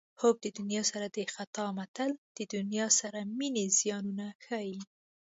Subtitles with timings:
[0.21, 4.79] حب د دنیا سر د خطا متل د دنیا سره مینې زیانونه ښيي